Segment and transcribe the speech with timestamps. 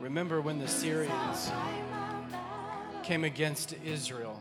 [0.00, 1.50] Remember when the Syrians
[3.02, 4.40] came against Israel?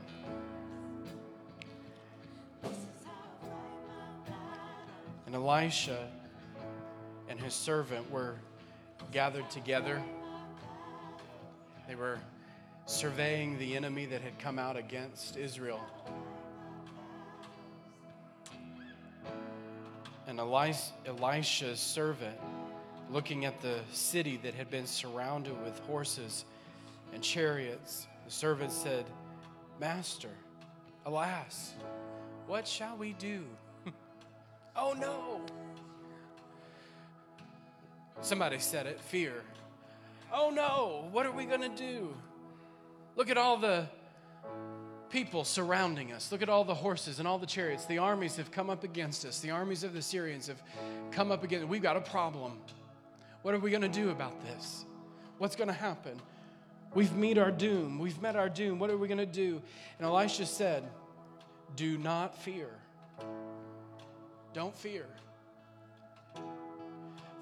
[5.26, 6.08] And Elisha
[7.28, 8.36] and his servant were
[9.12, 10.02] gathered together.
[11.88, 12.20] They were
[12.86, 15.82] surveying the enemy that had come out against Israel.
[20.28, 22.38] And Elisha's servant,
[23.12, 26.46] looking at the city that had been surrounded with horses
[27.14, 29.06] and chariots, the servant said,
[29.80, 30.30] Master,
[31.06, 31.74] alas,
[32.48, 33.44] what shall we do?
[34.76, 35.42] oh no!
[38.22, 39.44] Somebody said it fear.
[40.34, 42.14] Oh no, what are we going to do?
[43.16, 43.88] Look at all the
[45.10, 46.32] people surrounding us.
[46.32, 47.86] Look at all the horses and all the chariots.
[47.86, 49.40] The armies have come up against us.
[49.40, 50.62] The armies of the Syrians have
[51.12, 51.70] come up against us.
[51.70, 52.60] We've got a problem.
[53.42, 54.86] What are we going to do about this?
[55.38, 56.20] What's going to happen?
[56.94, 58.00] We've met our doom.
[58.00, 58.80] We've met our doom.
[58.80, 59.62] What are we going to do?
[60.00, 60.84] And Elisha said,
[61.76, 62.70] Do not fear.
[64.54, 65.06] Don't fear.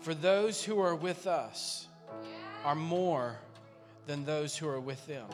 [0.02, 1.88] For those who are with us
[2.64, 3.38] are more
[4.08, 5.28] than those who are with them.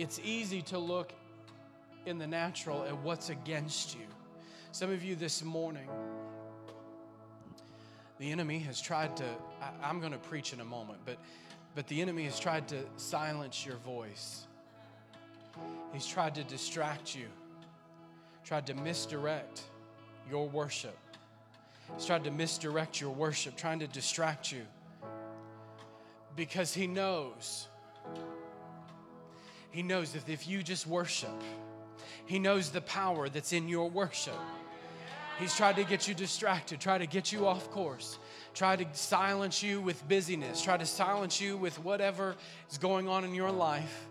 [0.00, 1.12] it's easy to look
[2.06, 4.06] in the natural at what's against you.
[4.72, 5.88] Some of you this morning,
[8.20, 9.24] the enemy has tried to,
[9.82, 11.16] I, am going to preach in a moment, but,
[11.74, 14.46] but the enemy has tried to silence your voice.
[15.92, 17.26] He's tried to distract you,
[18.44, 19.62] tried to misdirect
[20.30, 20.96] your worship.
[21.96, 24.62] He's tried to misdirect your worship, trying to distract you
[26.36, 27.66] because he knows
[29.70, 31.42] he knows that if you just worship,
[32.26, 34.38] He knows the power that's in your worship.
[35.40, 38.18] He's tried to get you distracted, try to get you off course,
[38.52, 42.36] try to silence you with busyness, try to silence you with whatever
[42.70, 44.09] is going on in your life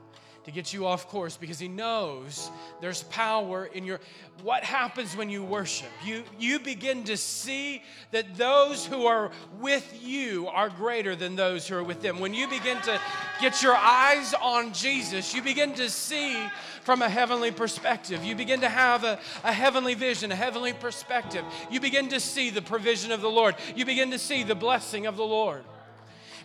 [0.49, 2.49] to get you off course because he knows
[2.81, 3.99] there's power in your
[4.41, 5.89] what happens when you worship?
[6.03, 11.67] You you begin to see that those who are with you are greater than those
[11.67, 12.19] who are with them.
[12.19, 12.99] When you begin to
[13.39, 16.35] get your eyes on jesus you begin to see
[16.81, 18.23] from a heavenly perspective.
[18.23, 21.45] You begin to have a, a heavenly vision a heavenly perspective.
[21.69, 23.55] You begin to see the provision of the lord.
[23.75, 25.63] You begin to see the blessing of the lord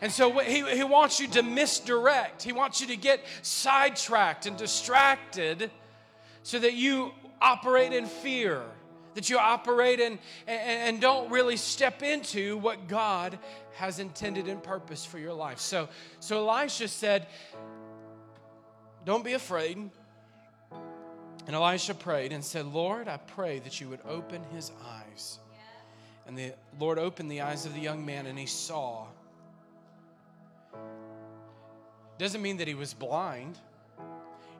[0.01, 2.43] and so he, he wants you to misdirect.
[2.43, 5.71] He wants you to get sidetracked and distracted
[6.43, 8.63] so that you operate in fear,
[9.15, 13.39] that you operate in and, and don't really step into what God
[13.75, 15.59] has intended and purpose for your life.
[15.59, 15.89] So,
[16.21, 17.27] so Elisha said,
[19.05, 19.91] Don't be afraid.
[21.47, 25.39] And Elisha prayed and said, Lord, I pray that you would open his eyes.
[26.27, 29.07] And the Lord opened the eyes of the young man, and he saw.
[32.19, 33.59] Doesn't mean that he was blind.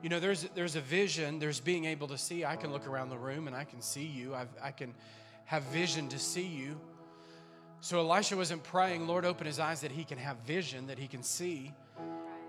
[0.01, 2.45] You know, there's, there's a vision, there's being able to see.
[2.45, 4.93] I can look around the room and I can see you, I've, I can
[5.45, 6.79] have vision to see you.
[7.81, 11.07] So Elisha wasn't praying, Lord, open his eyes that he can have vision, that he
[11.07, 11.71] can see.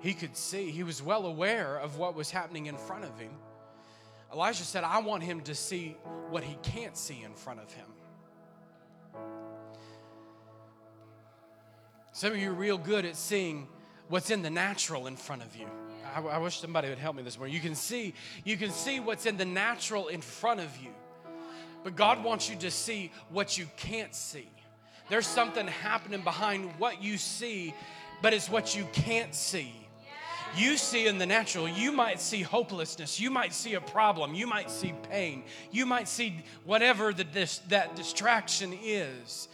[0.01, 0.71] He could see.
[0.71, 3.33] He was well aware of what was happening in front of him.
[4.33, 5.97] Elijah said, I want him to see
[6.31, 7.87] what he can't see in front of him.
[12.17, 13.69] Some of you are real good at seeing
[14.09, 15.67] what's in the natural in front of you.
[16.15, 17.55] I, I wish somebody would help me this morning.
[17.55, 20.89] You can see, you can see what's in the natural in front of you.
[21.85, 24.49] But God wants you to see what you can't see.
[25.11, 27.75] There's something happening behind what you see,
[28.23, 29.75] but it's what you can't see.
[30.57, 34.47] You see in the natural, you might see hopelessness, you might see a problem, you
[34.47, 37.27] might see pain, you might see whatever the,
[37.69, 39.49] that distraction is.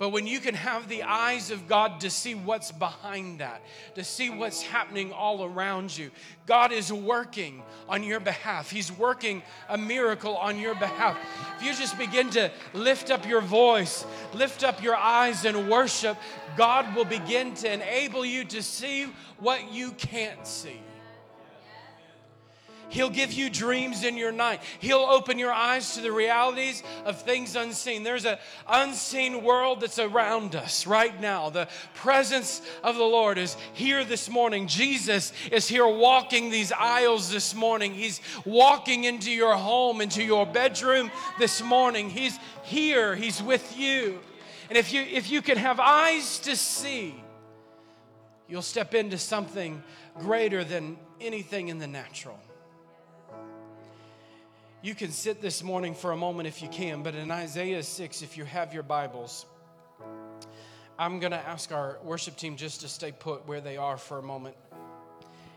[0.00, 3.60] But when you can have the eyes of God to see what's behind that,
[3.96, 6.10] to see what's happening all around you,
[6.46, 8.70] God is working on your behalf.
[8.70, 11.18] He's working a miracle on your behalf.
[11.58, 16.16] If you just begin to lift up your voice, lift up your eyes and worship,
[16.56, 19.04] God will begin to enable you to see
[19.38, 20.80] what you can't see.
[22.90, 24.60] He'll give you dreams in your night.
[24.80, 28.02] He'll open your eyes to the realities of things unseen.
[28.02, 28.38] There's an
[28.68, 31.50] unseen world that's around us right now.
[31.50, 34.66] The presence of the Lord is here this morning.
[34.66, 37.94] Jesus is here walking these aisles this morning.
[37.94, 42.10] He's walking into your home, into your bedroom this morning.
[42.10, 44.18] He's here, He's with you.
[44.68, 47.14] And if you if you can have eyes to see,
[48.48, 49.82] you'll step into something
[50.18, 52.38] greater than anything in the natural.
[54.82, 58.22] You can sit this morning for a moment if you can, but in Isaiah 6,
[58.22, 59.44] if you have your Bibles,
[60.98, 64.16] I'm going to ask our worship team just to stay put where they are for
[64.16, 64.56] a moment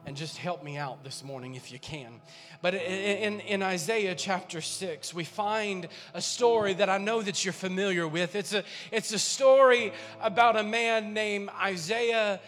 [0.06, 2.20] and just help me out this morning if you can.
[2.62, 7.54] But in, in, Isaiah chapter 6, we find a story that I know that you're
[7.54, 8.36] familiar with.
[8.36, 12.42] It's a, it's a story about a man named Isaiah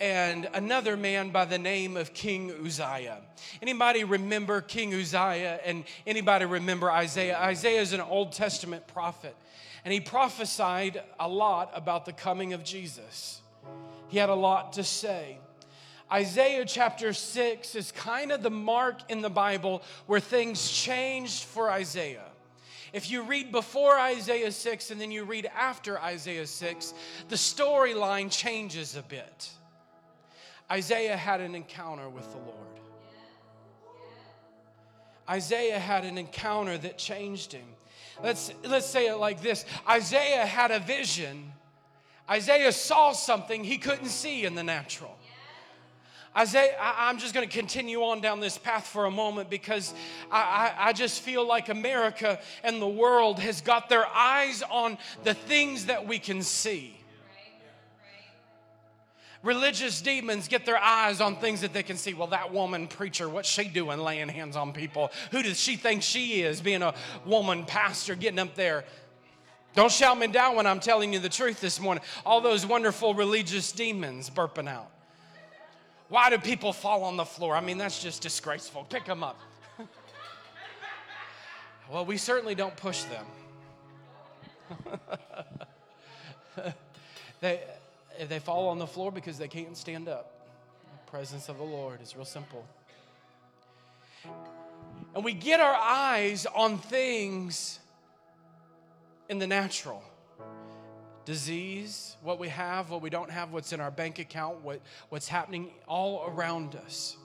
[0.00, 3.20] and another man by the name of King Uzziah.
[3.62, 7.38] Anybody remember King Uzziah and anybody remember Isaiah?
[7.38, 9.34] Isaiah is an Old Testament prophet
[9.84, 13.40] and he prophesied a lot about the coming of Jesus.
[14.08, 15.38] He had a lot to say.
[16.12, 21.70] Isaiah chapter 6 is kind of the mark in the Bible where things changed for
[21.70, 22.26] Isaiah.
[22.92, 26.94] If you read before Isaiah 6 and then you read after Isaiah 6,
[27.28, 29.50] the storyline changes a bit.
[30.70, 32.56] Isaiah had an encounter with the Lord.
[35.28, 37.66] Isaiah had an encounter that changed him.
[38.22, 41.52] Let's, let's say it like this Isaiah had a vision.
[42.28, 45.16] Isaiah saw something he couldn't see in the natural.
[46.36, 49.94] Isaiah, I, am just going to continue on down this path for a moment because
[50.30, 54.98] I, I, I just feel like America and the world has got their eyes on
[55.24, 56.98] the things that we can see.
[59.46, 62.14] Religious demons get their eyes on things that they can see.
[62.14, 65.12] Well, that woman preacher, what's she doing laying hands on people?
[65.30, 66.92] Who does she think she is being a
[67.24, 68.84] woman pastor getting up there?
[69.76, 72.02] Don't shout me down when I'm telling you the truth this morning.
[72.24, 74.90] All those wonderful religious demons burping out.
[76.08, 77.54] Why do people fall on the floor?
[77.54, 78.82] I mean, that's just disgraceful.
[78.90, 79.38] Pick them up.
[81.88, 83.26] well, we certainly don't push them.
[87.40, 87.60] they,
[88.18, 90.32] if they fall on the floor because they can't stand up.
[91.04, 92.66] The presence of the Lord is real simple.
[95.14, 97.78] And we get our eyes on things
[99.28, 100.02] in the natural
[101.24, 105.28] disease, what we have, what we don't have, what's in our bank account, what, what's
[105.28, 107.16] happening all around us.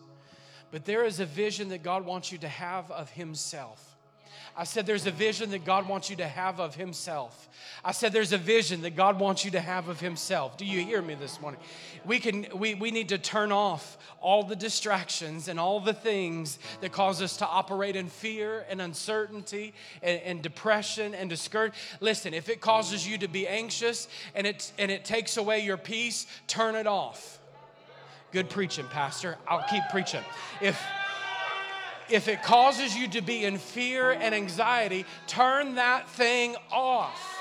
[0.72, 3.91] But there is a vision that God wants you to have of Himself.
[4.56, 7.50] I said, There's a vision that God wants you to have of Himself.
[7.84, 10.58] I said, There's a vision that God wants you to have of Himself.
[10.58, 11.60] Do you hear me this morning?
[12.06, 16.60] We, can, we, we need to turn off all the distractions and all the things
[16.82, 21.82] that cause us to operate in fear and uncertainty and, and depression and discouragement.
[22.00, 25.78] Listen, if it causes you to be anxious and it, and it takes away your
[25.78, 27.40] peace, turn it off.
[28.32, 29.38] Good preaching, Pastor.
[29.46, 30.24] I'll keep preaching.
[30.62, 30.82] If
[32.12, 37.38] if it causes you to be in fear and anxiety, turn that thing off.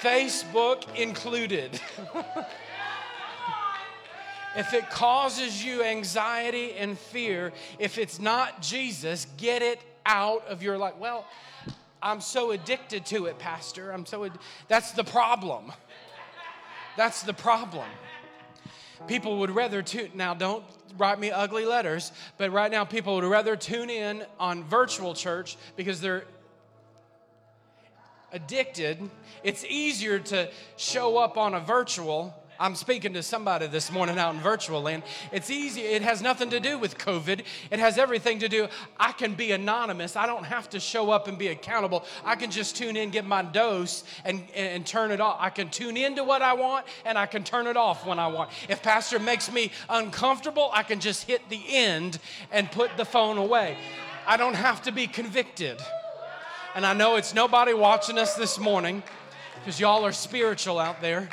[0.00, 1.80] Facebook included.
[4.56, 10.62] if it causes you anxiety and fear, if it's not Jesus, get it out of
[10.62, 10.94] your life.
[10.98, 11.26] Well,
[12.02, 13.90] I'm so addicted to it, Pastor.
[13.90, 14.38] I'm so ad-
[14.68, 15.72] that's the problem.
[16.96, 17.88] That's the problem.
[19.06, 20.64] People would rather tune now don't
[20.96, 25.56] write me ugly letters, but right now people would rather tune in on virtual church
[25.76, 26.24] because they're
[28.32, 29.10] addicted.
[29.42, 34.34] It's easier to show up on a virtual I'm speaking to somebody this morning out
[34.34, 35.04] in virtual land.
[35.30, 35.82] It's easy.
[35.82, 37.44] It has nothing to do with COVID.
[37.70, 38.66] It has everything to do.
[38.98, 40.16] I can be anonymous.
[40.16, 42.04] I don't have to show up and be accountable.
[42.24, 45.36] I can just tune in, get my dose, and, and, and turn it off.
[45.38, 48.26] I can tune into what I want, and I can turn it off when I
[48.26, 48.50] want.
[48.68, 52.18] If pastor makes me uncomfortable, I can just hit the end
[52.50, 53.76] and put the phone away.
[54.26, 55.80] I don't have to be convicted.
[56.74, 59.04] And I know it's nobody watching us this morning
[59.54, 61.28] because y'all are spiritual out there.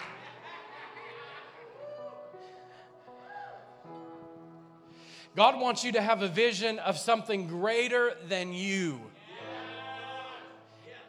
[5.35, 9.01] God wants you to have a vision of something greater than you.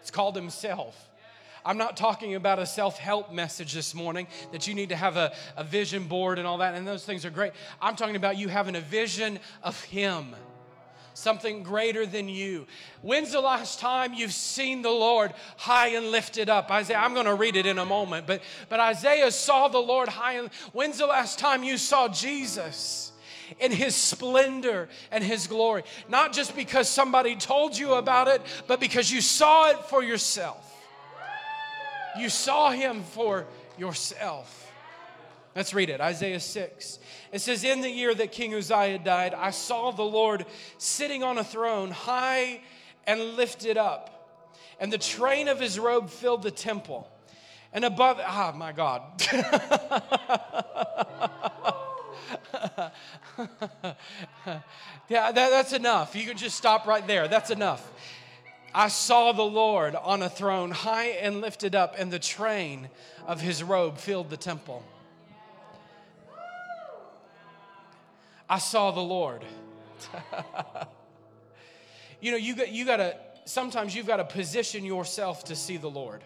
[0.00, 1.09] It's called Himself.
[1.64, 5.16] I'm not talking about a self help message this morning that you need to have
[5.16, 7.52] a, a vision board and all that, and those things are great.
[7.80, 10.35] I'm talking about you having a vision of Him,
[11.14, 12.66] something greater than you.
[13.02, 16.71] When's the last time you've seen the Lord high and lifted up?
[16.71, 20.09] Isaiah, I'm going to read it in a moment, but, but Isaiah saw the Lord
[20.09, 23.12] high and when's the last time you saw Jesus?
[23.59, 25.83] In his splendor and his glory.
[26.09, 30.62] Not just because somebody told you about it, but because you saw it for yourself.
[32.19, 33.47] You saw him for
[33.79, 34.62] yourself.
[35.55, 36.99] Let's read it Isaiah 6.
[37.33, 40.45] It says, In the year that King Uzziah died, I saw the Lord
[40.76, 42.61] sitting on a throne, high
[43.07, 44.12] and lifted up,
[44.79, 47.09] and the train of his robe filled the temple.
[47.73, 49.03] And above, ah, my God.
[55.08, 56.16] yeah, that, that's enough.
[56.16, 57.28] You can just stop right there.
[57.28, 57.92] That's enough.
[58.75, 62.90] I saw the Lord on a throne, high and lifted up, and the train
[63.26, 64.82] of his robe filled the temple.
[68.49, 69.44] I saw the Lord.
[72.20, 75.78] you know, you got, you got to, sometimes you've got to position yourself to see
[75.78, 76.23] the Lord.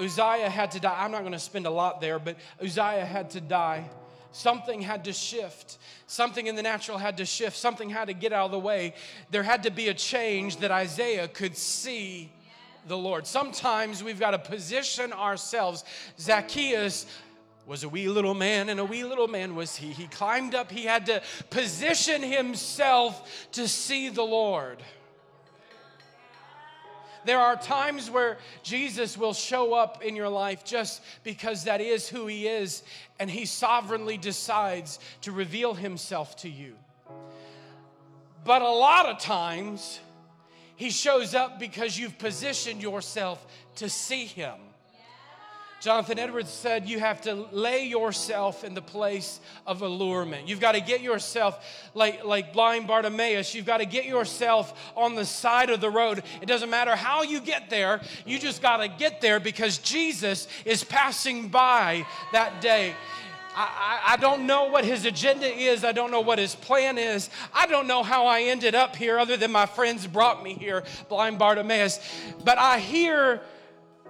[0.00, 0.96] Uzziah had to die.
[0.98, 3.88] I'm not going to spend a lot there, but Uzziah had to die.
[4.32, 5.78] Something had to shift.
[6.06, 7.56] Something in the natural had to shift.
[7.56, 8.94] Something had to get out of the way.
[9.30, 12.30] There had to be a change that Isaiah could see
[12.86, 13.26] the Lord.
[13.26, 15.84] Sometimes we've got to position ourselves.
[16.18, 17.06] Zacchaeus
[17.66, 19.92] was a wee little man, and a wee little man was he.
[19.92, 24.82] He climbed up, he had to position himself to see the Lord.
[27.24, 32.08] There are times where Jesus will show up in your life just because that is
[32.08, 32.82] who he is,
[33.18, 36.76] and he sovereignly decides to reveal himself to you.
[38.44, 40.00] But a lot of times,
[40.76, 43.46] he shows up because you've positioned yourself
[43.76, 44.54] to see him.
[45.80, 50.46] Jonathan Edwards said you have to lay yourself in the place of allurement.
[50.46, 55.14] You've got to get yourself, like, like blind Bartimaeus, you've got to get yourself on
[55.14, 56.22] the side of the road.
[56.42, 60.48] It doesn't matter how you get there, you just got to get there because Jesus
[60.66, 62.94] is passing by that day.
[63.56, 65.82] I, I, I, don't know what his agenda is.
[65.82, 67.30] I don't know what his plan is.
[67.52, 70.84] I don't know how I ended up here, other than my friends brought me here,
[71.08, 71.98] blind Bartimaeus.
[72.44, 73.40] But I hear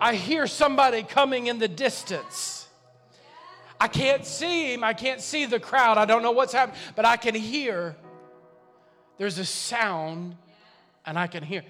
[0.01, 2.67] I hear somebody coming in the distance.
[3.79, 4.83] I can't see him.
[4.83, 5.99] I can't see the crowd.
[5.99, 7.97] I don't know what's happening, but I can hear
[9.19, 10.37] there's a sound,
[11.05, 11.63] and I can hear.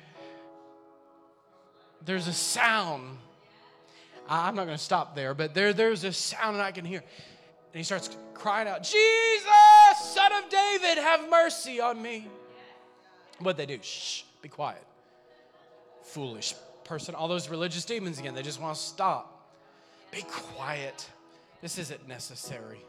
[2.05, 3.19] There's a sound.
[4.29, 7.01] I'm not going to stop there, but there, there's a sound, and I can hear.
[7.01, 9.45] And he starts crying out, Jesus,
[9.99, 12.29] son of David, have mercy on me.
[13.41, 13.79] What they do?
[13.83, 14.85] Shh, be quiet.
[16.03, 16.55] Foolish
[16.91, 18.35] person, all those religious demons again.
[18.35, 19.49] They just want to stop.
[20.11, 21.09] Be quiet.
[21.63, 22.81] This isn't necessary.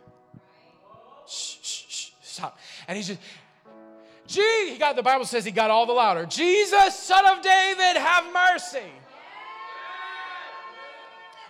[1.27, 2.57] Shh, shh, shh, stop.
[2.87, 3.19] And he's just,
[4.25, 6.25] gee, he got, the Bible says he got all the louder.
[6.25, 8.91] Jesus, son of David, have mercy.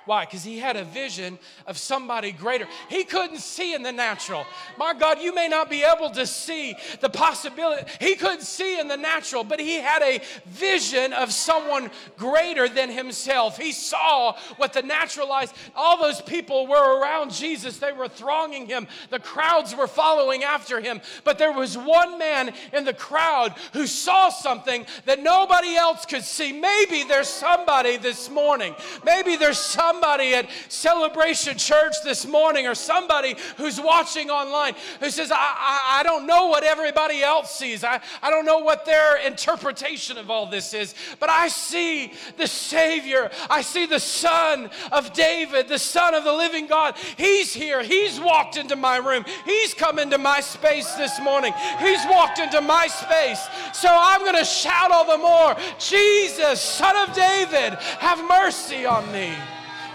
[0.05, 0.25] Why?
[0.25, 2.67] Because he had a vision of somebody greater.
[2.89, 4.45] He couldn't see in the natural.
[4.77, 7.83] My God, you may not be able to see the possibility.
[7.99, 12.89] He couldn't see in the natural, but he had a vision of someone greater than
[12.89, 13.57] himself.
[13.57, 17.77] He saw what the natural eyes, all those people were around Jesus.
[17.77, 21.01] They were thronging him, the crowds were following after him.
[21.23, 26.23] But there was one man in the crowd who saw something that nobody else could
[26.23, 26.51] see.
[26.51, 28.75] Maybe there's somebody this morning.
[29.05, 35.09] Maybe there's some somebody at Celebration Church this morning or somebody who's watching online who
[35.09, 37.83] says, I, I, I don't know what everybody else sees.
[37.83, 42.47] I, I don't know what their interpretation of all this is, but I see the
[42.47, 43.31] Savior.
[43.49, 46.95] I see the Son of David, the Son of the living God.
[47.17, 47.83] He's here.
[47.83, 49.25] He's walked into my room.
[49.45, 51.53] He's come into my space this morning.
[51.79, 53.45] He's walked into my space.
[53.73, 59.11] So I'm going to shout all the more Jesus, Son of David, have mercy on
[59.11, 59.33] me.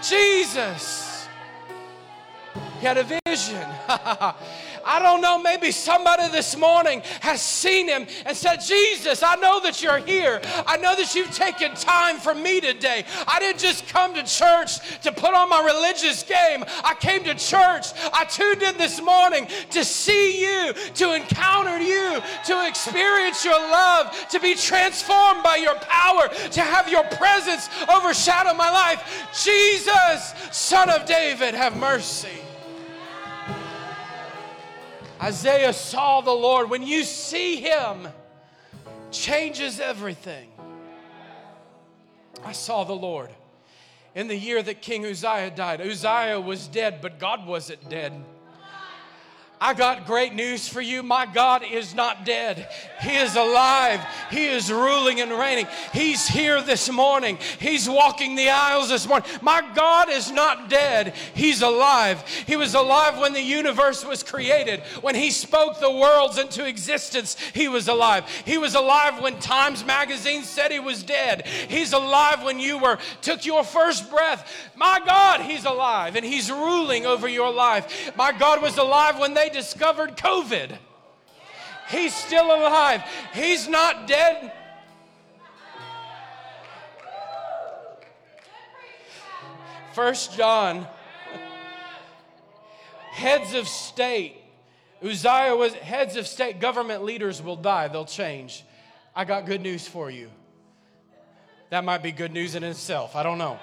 [0.09, 1.27] Jesus.
[2.79, 3.65] He had a vision.
[4.87, 9.59] I don't know, maybe somebody this morning has seen him and said, Jesus, I know
[9.61, 10.41] that you're here.
[10.65, 13.05] I know that you've taken time for me today.
[13.27, 16.63] I didn't just come to church to put on my religious game.
[16.83, 17.87] I came to church.
[18.13, 24.15] I tuned in this morning to see you, to encounter you, to experience your love,
[24.29, 29.27] to be transformed by your power, to have your presence overshadow my life.
[29.43, 32.46] Jesus, Son of David, have mercy.
[35.21, 36.69] Isaiah saw the Lord.
[36.69, 38.07] When you see him,
[39.11, 40.49] changes everything.
[42.45, 43.31] I saw the Lord.
[44.15, 48.13] In the year that King Uzziah died, Uzziah was dead, but God wasn't dead.
[49.59, 51.01] I got great news for you.
[51.01, 52.69] My God is not dead.
[53.01, 54.01] He is alive.
[54.29, 55.65] He is ruling and reigning.
[55.93, 57.39] He's here this morning.
[57.59, 59.27] He's walking the aisles this morning.
[59.41, 61.15] My God is not dead.
[61.33, 62.23] He's alive.
[62.45, 64.81] He was alive when the universe was created.
[65.01, 68.25] When He spoke the worlds into existence, He was alive.
[68.45, 71.47] He was alive when Times Magazine said He was dead.
[71.47, 74.71] He's alive when you were took your first breath.
[74.75, 78.15] My God, He's alive and He's ruling over your life.
[78.15, 80.77] My God was alive when they they discovered COVID.
[81.89, 83.03] He's still alive.
[83.33, 84.51] He's not dead.
[89.93, 90.85] First John,
[93.11, 94.35] heads of state.
[95.03, 98.63] Uzziah was heads of state, government leaders will die, they'll change.
[99.15, 100.29] I got good news for you.
[101.69, 103.15] That might be good news in itself.
[103.15, 103.59] I don't know.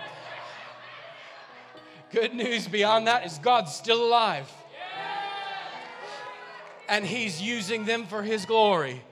[2.10, 4.50] Good news beyond that is God's still alive.
[6.88, 9.02] And He's using them for His glory.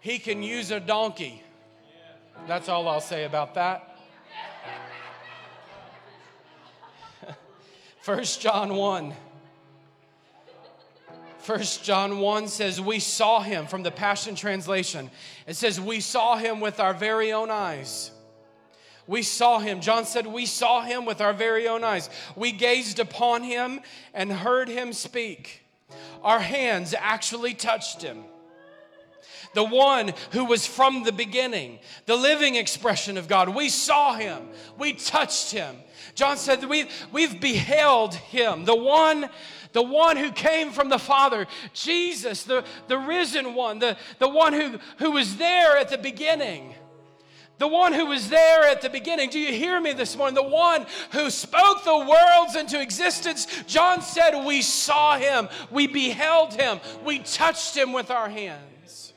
[0.00, 1.42] He can use a donkey.
[2.46, 3.98] That's all I'll say about that.
[8.04, 9.14] 1 John 1.
[11.44, 15.10] 1 John 1 says, We saw him from the Passion Translation.
[15.46, 18.10] It says, We saw him with our very own eyes.
[19.06, 19.80] We saw him.
[19.80, 22.10] John said, We saw him with our very own eyes.
[22.34, 23.80] We gazed upon him
[24.12, 25.65] and heard him speak.
[26.22, 28.24] Our hands actually touched him.
[29.54, 33.48] The one who was from the beginning, the living expression of God.
[33.48, 34.48] We saw him.
[34.78, 35.76] We touched him.
[36.14, 39.30] John said we've, we've beheld him, the one
[39.72, 44.54] the one who came from the Father, Jesus, the, the risen one, the, the one
[44.54, 46.74] who, who was there at the beginning.
[47.58, 49.30] The one who was there at the beginning.
[49.30, 50.34] Do you hear me this morning?
[50.34, 53.46] The one who spoke the worlds into existence.
[53.66, 59.14] John said, We saw him, we beheld him, we touched him with our hands.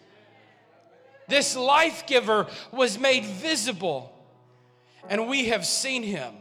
[1.28, 4.12] This life giver was made visible,
[5.10, 6.34] and we have seen him.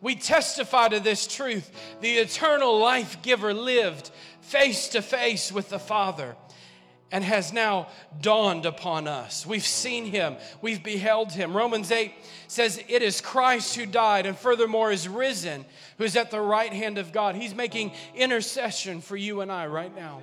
[0.00, 1.70] We testify to this truth.
[2.02, 4.10] The eternal life giver lived
[4.42, 6.36] face to face with the Father
[7.12, 7.88] and has now
[8.20, 9.46] dawned upon us.
[9.46, 11.56] We've seen him, we've beheld him.
[11.56, 12.12] Romans 8
[12.48, 15.64] says, It is Christ who died and furthermore is risen,
[15.98, 17.36] who is at the right hand of God.
[17.36, 20.20] He's making intercession for you and I right now.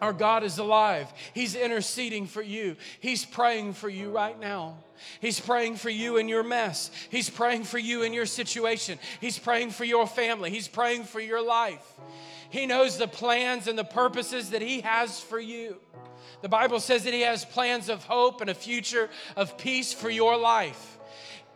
[0.00, 1.10] Our God is alive.
[1.32, 2.76] He's interceding for you.
[3.00, 4.76] He's praying for you right now.
[5.20, 6.90] He's praying for you in your mess.
[7.10, 8.98] He's praying for you in your situation.
[9.20, 10.50] He's praying for your family.
[10.50, 11.84] He's praying for your life.
[12.50, 15.76] He knows the plans and the purposes that He has for you.
[16.42, 20.10] The Bible says that He has plans of hope and a future of peace for
[20.10, 20.98] your life.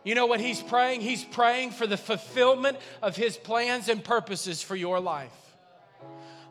[0.03, 1.01] You know what He's praying?
[1.01, 5.31] He's praying for the fulfillment of His plans and purposes for your life.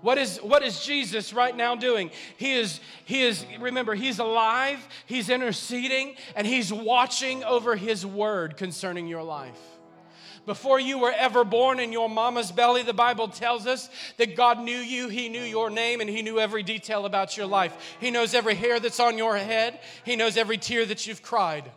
[0.01, 2.11] What is, what is Jesus right now doing?
[2.37, 8.57] He is, he is, remember, he's alive, he's interceding, and he's watching over his word
[8.57, 9.59] concerning your life.
[10.49, 14.59] Before you were ever born in your mama's belly, the Bible tells us that God
[14.59, 17.97] knew you, He knew your name, and He knew every detail about your life.
[18.01, 21.71] He knows every hair that's on your head, He knows every tear that you've cried.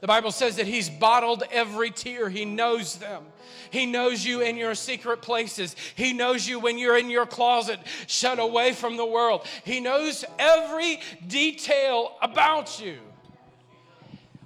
[0.00, 3.24] The Bible says that He's bottled every tear, He knows them.
[3.70, 5.74] He knows you in your secret places.
[5.96, 9.44] He knows you when you're in your closet, shut away from the world.
[9.64, 12.98] He knows every detail about you.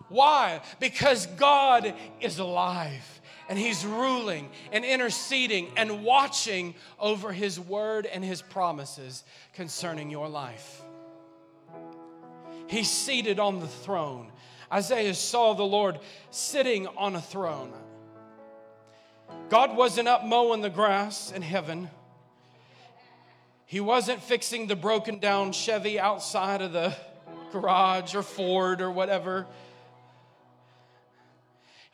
[0.08, 0.60] Why?
[0.80, 8.24] Because God is alive and He's ruling and interceding and watching over His word and
[8.24, 10.82] His promises concerning your life.
[12.68, 14.32] He's seated on the throne.
[14.72, 17.72] Isaiah saw the Lord sitting on a throne.
[19.48, 21.88] God wasn't up mowing the grass in heaven.
[23.66, 26.94] He wasn't fixing the broken down Chevy outside of the
[27.52, 29.46] garage or Ford or whatever.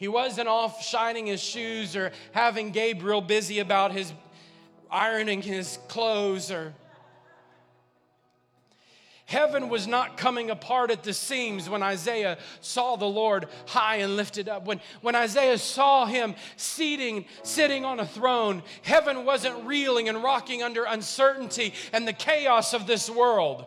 [0.03, 4.13] He wasn't off shining his shoes or having Gabriel busy about his
[4.91, 6.75] ironing his clothes or
[9.27, 14.17] Heaven was not coming apart at the seams when Isaiah saw the Lord high and
[14.17, 14.65] lifted up.
[14.65, 20.65] When, when Isaiah saw him seating, sitting on a throne, heaven wasn't reeling and rocking
[20.65, 23.65] under uncertainty and the chaos of this world.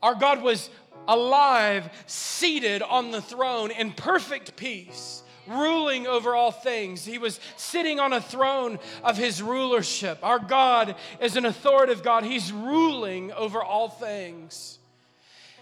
[0.00, 0.70] Our God was
[1.08, 7.04] alive, seated on the throne in perfect peace ruling over all things.
[7.04, 10.18] He was sitting on a throne of his rulership.
[10.22, 14.78] Our God is an authoritative God, He's ruling over all things.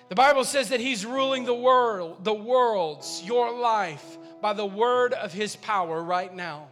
[0.09, 5.12] The Bible says that He's ruling the world, the worlds, your life, by the word
[5.12, 6.68] of His power right now.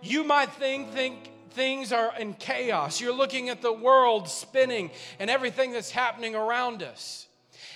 [0.00, 3.00] You might think, think things are in chaos.
[3.00, 7.27] You're looking at the world spinning and everything that's happening around us.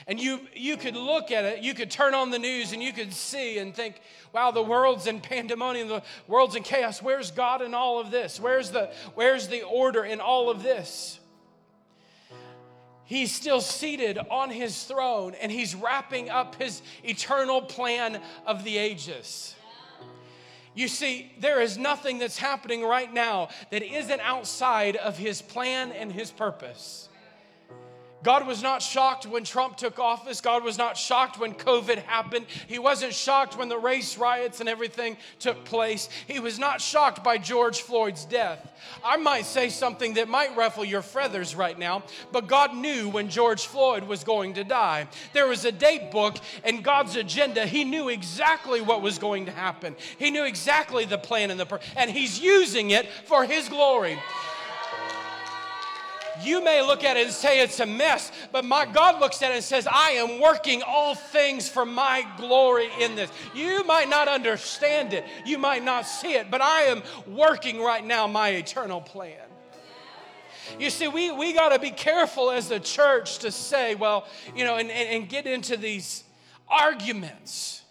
[0.07, 2.93] And you, you could look at it, you could turn on the news and you
[2.93, 4.01] could see and think,
[4.33, 7.01] wow, the world's in pandemonium, the world's in chaos.
[7.01, 8.41] Where's God in all of this?
[8.41, 11.21] Where's the, where's the order in all of this?
[13.05, 18.79] He's still seated on his throne and he's wrapping up his eternal plan of the
[18.79, 19.55] ages.
[20.75, 25.93] You see, there is nothing that's happening right now that isn't outside of his plan
[25.93, 27.11] and his purpose.
[28.22, 30.40] God was not shocked when Trump took office.
[30.40, 32.46] God was not shocked when COVID happened.
[32.68, 36.08] He wasn't shocked when the race riots and everything took place.
[36.26, 38.72] He was not shocked by George Floyd's death.
[39.04, 43.28] I might say something that might ruffle your feathers right now, but God knew when
[43.28, 45.08] George Floyd was going to die.
[45.32, 47.66] There was a date book in God's agenda.
[47.66, 49.96] He knew exactly what was going to happen.
[50.18, 54.18] He knew exactly the plan and the per- and he's using it for his glory.
[56.42, 59.50] You may look at it and say it's a mess, but my God looks at
[59.50, 63.31] it and says, I am working all things for my glory in this.
[63.55, 68.05] You might not understand it, you might not see it, but I am working right
[68.05, 69.38] now my eternal plan.
[70.78, 74.64] You see, we, we got to be careful as a church to say, well, you
[74.64, 76.24] know, and, and, and get into these
[76.68, 77.82] arguments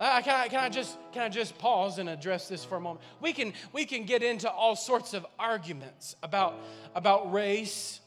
[0.00, 2.80] uh, can, I, can, I just, can I just pause and address this for a
[2.80, 3.04] moment?
[3.20, 6.58] We can, we can get into all sorts of arguments about,
[6.94, 8.00] about race,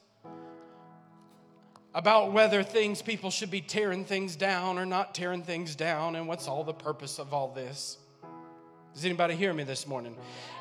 [1.93, 6.27] about whether things, people should be tearing things down or not tearing things down, and
[6.27, 7.97] what's all the purpose of all this.
[8.95, 10.15] Does anybody hear me this morning?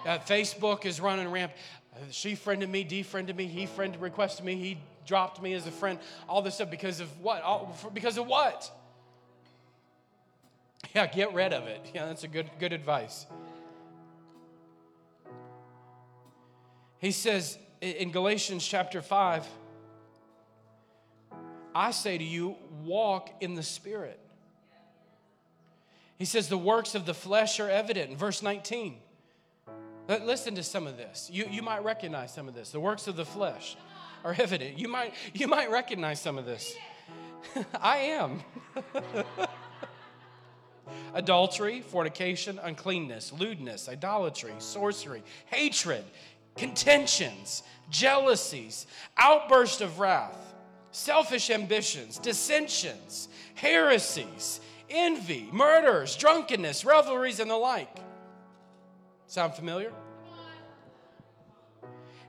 [0.07, 1.53] Uh, Facebook is running ramp.
[1.95, 5.71] Uh, she friended me, defriended me, he friended, requested me, he dropped me as a
[5.71, 5.99] friend.
[6.29, 7.43] All this stuff because of what?
[7.43, 8.71] All, because of what?
[10.95, 11.91] Yeah, get rid of it.
[11.95, 13.27] Yeah, that's a good, good advice.
[16.99, 19.47] He says in Galatians chapter 5,
[21.75, 24.21] I say to you, walk in the Spirit.
[26.19, 28.97] He says the works of the flesh are evident in verse 19.
[30.09, 31.31] Listen to some of this.
[31.33, 32.71] You, you might recognize some of this.
[32.71, 33.77] The works of the flesh
[34.25, 34.79] are evident.
[34.79, 36.77] You might, you might recognize some of this.
[37.81, 38.43] I am.
[41.15, 46.05] adultery, fornication, uncleanness, lewdness, idolatry, sorcery, hatred,
[46.57, 50.55] contentions, jealousies, outburst of wrath,
[50.91, 57.97] selfish ambitions, dissensions, heresies, envy, murders, drunkenness, revelries, and the like.
[59.27, 59.93] Sound familiar?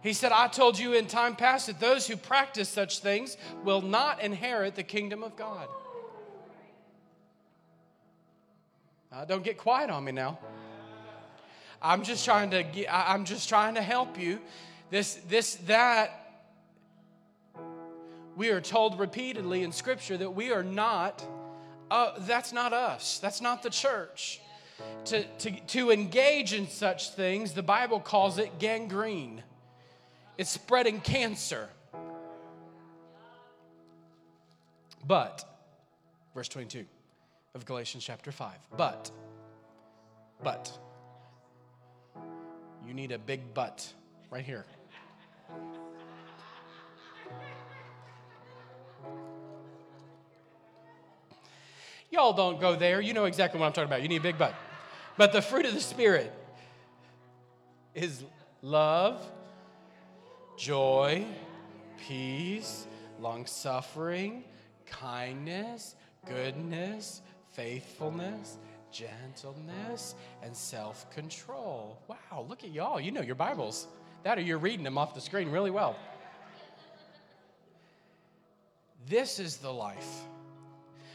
[0.01, 3.81] He said, I told you in time past that those who practice such things will
[3.81, 5.69] not inherit the kingdom of God.
[9.13, 10.39] Uh, don't get quiet on me now.
[11.79, 14.39] I'm just trying to get, I'm just trying to help you.
[14.89, 16.19] This, this, that.
[18.35, 21.23] We are told repeatedly in Scripture that we are not,
[21.91, 23.19] uh, that's not us.
[23.19, 24.41] That's not the church.
[25.05, 29.43] To, to, to engage in such things, the Bible calls it gangrene.
[30.39, 31.69] It's spreading cancer.
[35.05, 35.45] But,
[36.33, 36.85] verse 22
[37.55, 38.51] of Galatians chapter 5.
[38.75, 39.11] But,
[40.41, 40.71] but,
[42.85, 43.91] you need a big but
[44.31, 44.65] right here.
[52.09, 53.01] Y'all don't go there.
[53.01, 54.01] You know exactly what I'm talking about.
[54.01, 54.53] You need a big but.
[55.17, 56.31] But the fruit of the Spirit
[57.93, 58.23] is
[58.61, 59.19] love,
[60.57, 61.25] joy,
[62.07, 62.87] peace,
[63.19, 64.43] long suffering,
[64.85, 67.21] kindness, goodness,
[67.53, 68.57] faithfulness,
[68.91, 71.97] gentleness, and self control.
[72.07, 72.99] Wow, look at y'all.
[72.99, 73.87] You know your Bibles.
[74.23, 75.95] That or you're reading them off the screen really well.
[79.07, 80.23] This is the life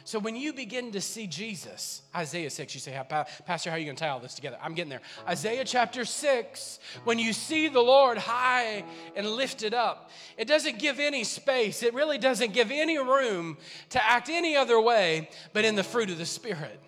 [0.08, 2.98] so when you begin to see Jesus, Isaiah 6, you say,
[3.44, 4.56] Pastor, how are you going to tie all this together?
[4.62, 5.02] I'm getting there.
[5.28, 8.84] Isaiah chapter 6, when you see the Lord high
[9.16, 11.82] and lifted up, it doesn't give any space.
[11.82, 13.58] It really doesn't give any room
[13.90, 16.80] to act any other way but in the fruit of the Spirit.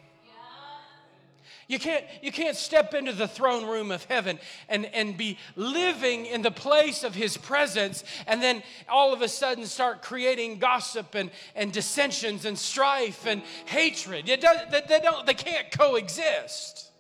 [1.71, 6.27] You can't, you can't step into the throne room of heaven and, and be living
[6.27, 11.15] in the place of his presence and then all of a sudden start creating gossip
[11.15, 14.29] and, and dissensions and strife and hatred.
[14.29, 16.91] It does, they, they, don't, they can't coexist.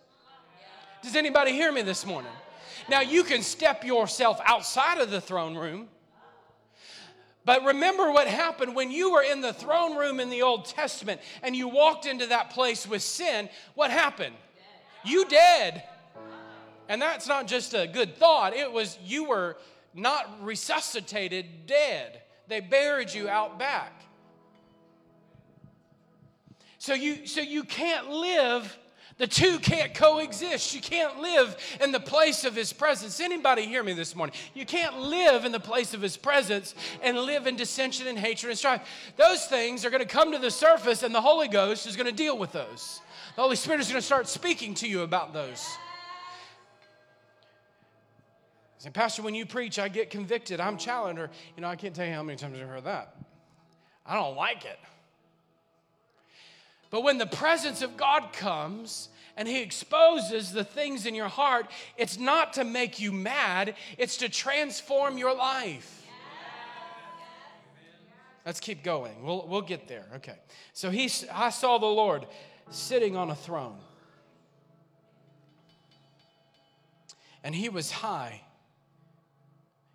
[1.02, 2.30] Does anybody hear me this morning?
[2.88, 5.88] Now, you can step yourself outside of the throne room.
[7.44, 11.20] But remember what happened when you were in the throne room in the Old Testament
[11.42, 13.48] and you walked into that place with sin.
[13.74, 14.36] What happened?
[15.04, 15.84] You dead.
[16.88, 19.56] And that's not just a good thought, it was you were
[19.94, 22.22] not resuscitated dead.
[22.48, 23.92] They buried you out back.
[26.78, 28.76] So you so you can't live
[29.20, 30.74] the two can't coexist.
[30.74, 33.20] You can't live in the place of his presence.
[33.20, 34.34] Anybody hear me this morning?
[34.54, 38.48] You can't live in the place of his presence and live in dissension and hatred
[38.48, 38.80] and strife.
[39.16, 42.06] Those things are going to come to the surface and the Holy Ghost is going
[42.06, 43.02] to deal with those.
[43.36, 45.66] The Holy Spirit is going to start speaking to you about those.
[48.78, 50.58] Say, Pastor, when you preach, I get convicted.
[50.58, 51.20] I'm challenged.
[51.20, 53.14] Or, you know, I can't tell you how many times I've heard that.
[54.06, 54.78] I don't like it.
[56.90, 61.70] But when the presence of God comes and He exposes the things in your heart,
[61.96, 65.98] it's not to make you mad, it's to transform your life.
[68.46, 69.22] Let's keep going.
[69.22, 70.06] We'll, we'll get there.
[70.16, 70.36] Okay.
[70.72, 72.26] So he, I saw the Lord
[72.70, 73.78] sitting on a throne.
[77.42, 78.42] And he was high.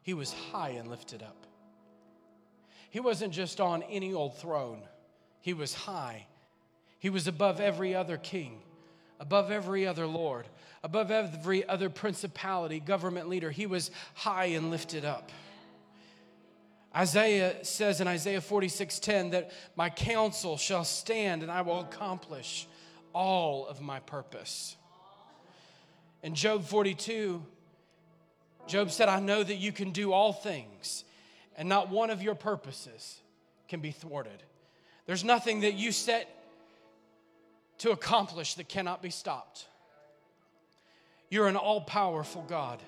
[0.01, 1.45] He was high and lifted up.
[2.89, 4.81] He wasn't just on any old throne,
[5.41, 6.27] he was high.
[6.99, 8.61] He was above every other king,
[9.19, 10.47] above every other lord,
[10.83, 13.51] above every other principality, government leader.
[13.51, 15.31] He was high and lifted up.
[16.95, 22.67] Isaiah says in Isaiah 46:10 that my counsel shall stand and I will accomplish
[23.13, 24.77] all of my purpose.
[26.23, 27.45] In Job 42,
[28.67, 31.03] Job said, I know that you can do all things,
[31.55, 33.21] and not one of your purposes
[33.67, 34.41] can be thwarted.
[35.05, 36.27] There's nothing that you set
[37.79, 39.67] to accomplish that cannot be stopped.
[41.29, 42.81] You're an all powerful God.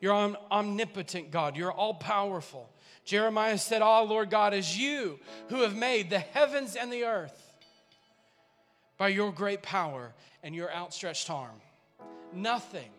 [0.00, 1.56] You're an omnipotent God.
[1.56, 2.68] You're all powerful.
[3.04, 7.42] Jeremiah said, Oh, Lord God, as you who have made the heavens and the earth
[8.98, 11.60] by your great power and your outstretched arm.
[12.32, 12.90] Nothing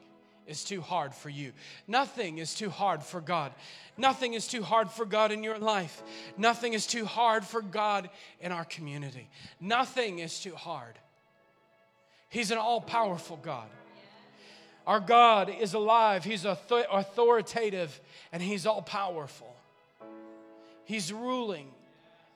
[0.47, 1.51] is too hard for you.
[1.87, 3.51] Nothing is too hard for God.
[3.97, 6.01] Nothing is too hard for God in your life.
[6.37, 9.29] Nothing is too hard for God in our community.
[9.59, 10.97] Nothing is too hard.
[12.29, 13.67] He's an all powerful God.
[14.87, 17.99] Our God is alive, He's authoritative,
[18.31, 19.53] and He's all powerful.
[20.85, 21.67] He's ruling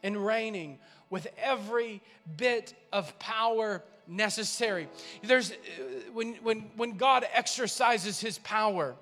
[0.04, 0.78] and reigning
[1.10, 2.02] with every
[2.36, 4.90] bit of power necessary.
[5.24, 5.56] There's, uh,
[6.14, 8.96] when, when, when God exercises his power,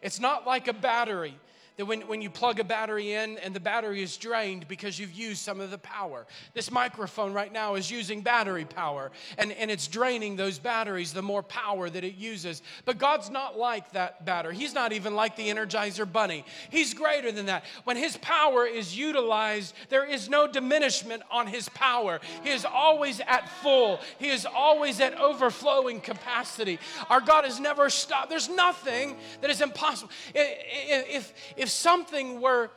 [0.00, 1.36] it's not like a battery
[1.76, 5.12] that when, when you plug a battery in and the battery is drained because you've
[5.12, 6.26] used some of the power.
[6.52, 11.22] This microphone right now is using battery power and, and it's draining those batteries the
[11.22, 12.62] more power that it uses.
[12.84, 14.54] But God's not like that battery.
[14.54, 16.44] He's not even like the Energizer Bunny.
[16.70, 17.64] He's greater than that.
[17.82, 22.20] When His power is utilized, there is no diminishment on His power.
[22.44, 26.78] He is always at full, He is always at overflowing capacity.
[27.10, 28.30] Our God has never stopped.
[28.30, 30.12] There's nothing that is impossible.
[30.34, 32.70] If, if something were,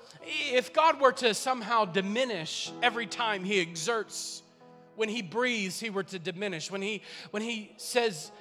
[0.52, 4.43] if God were to somehow diminish every time he exerts,
[4.95, 6.71] when he breathes, he were to diminish.
[6.71, 8.32] When he, when he says,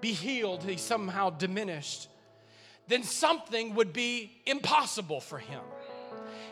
[0.00, 2.08] be healed, he somehow diminished,
[2.86, 5.62] then something would be impossible for him.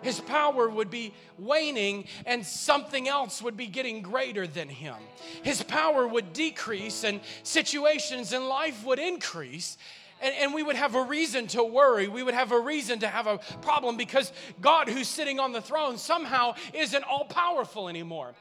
[0.02, 4.96] His power would be waning and something else would be getting greater than him.
[5.42, 9.78] His power would decrease and situations in life would increase
[10.20, 12.08] and, and we would have a reason to worry.
[12.08, 15.60] We would have a reason to have a problem because God, who's sitting on the
[15.60, 18.34] throne, somehow isn't all powerful anymore.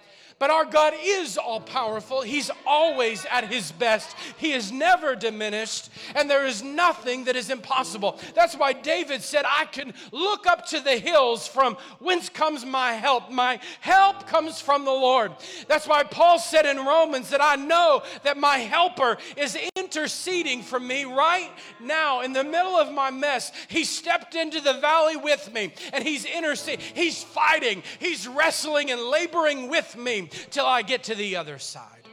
[0.44, 2.22] But our God is all powerful.
[2.22, 4.14] He's always at his best.
[4.36, 8.20] He is never diminished, and there is nothing that is impossible.
[8.36, 12.92] That's why David said, I can look up to the hills from whence comes my
[12.92, 13.32] help.
[13.32, 15.32] My help comes from the Lord.
[15.70, 20.78] That's why Paul said in Romans that I know that my helper is interceding for
[20.78, 23.54] me right now in the middle of my mess.
[23.70, 26.84] He stepped into the valley with me, and he's interceding.
[26.94, 27.82] He's fighting.
[28.00, 32.04] He's wrestling and laboring with me till I get to the other side.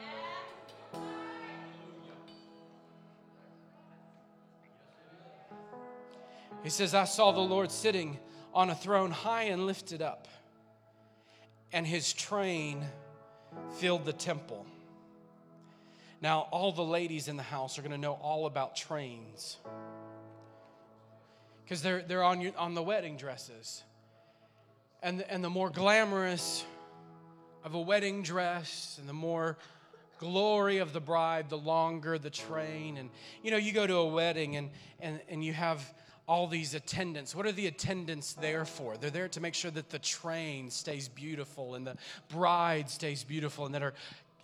[6.63, 8.19] He says, I saw the Lord sitting
[8.53, 10.29] on a throne high and lifted up,
[11.73, 12.85] and his train
[13.79, 14.67] filled the temple.
[16.21, 19.57] Now, all the ladies in the house are going to know all about trains
[21.65, 23.85] because they're, they're on, your, on the wedding dresses.
[25.03, 26.65] And, and the more glamorous
[27.65, 29.57] of a wedding dress and the more
[30.19, 32.97] glory of the bride, the longer the train.
[32.97, 33.11] And
[33.43, 34.71] you know, you go to a wedding and,
[35.01, 35.93] and, and you have
[36.29, 37.35] all these attendants.
[37.35, 38.97] What are the attendants there for?
[38.97, 41.97] They're there to make sure that the train stays beautiful and the
[42.29, 43.95] bride stays beautiful and that her,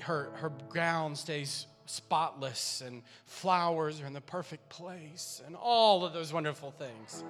[0.01, 6.13] her, her gown stays spotless and flowers are in the perfect place and all of
[6.13, 7.23] those wonderful things,